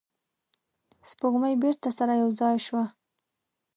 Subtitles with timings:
[1.09, 2.83] سپوږمۍ بیرته سره یو ځای شوه.